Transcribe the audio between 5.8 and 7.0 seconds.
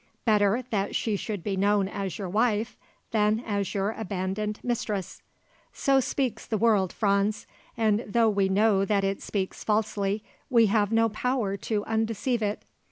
speaks the world,